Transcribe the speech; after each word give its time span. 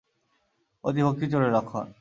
অতিভক্তি 0.83 1.25
চোরের 1.31 1.51
লক্ষণ। 1.51 1.85